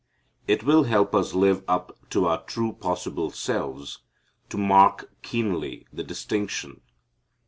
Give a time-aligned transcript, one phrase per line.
[0.47, 3.99] It will help us live up to our true possible selves
[4.49, 6.81] to mark keenly the distinction.